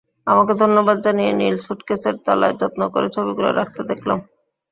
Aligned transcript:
আমাকে 0.27 0.53
ধন্যবাদ 0.61 0.97
জানিয়ে 1.05 1.31
নীল 1.33 1.55
স্যুটকেসের 1.59 2.15
তলায় 2.25 2.55
যত্ন 2.61 2.81
করে 2.93 3.07
ছবিগুলো 3.15 3.49
রাখতে 3.51 3.81
দেখলাম। 3.89 4.19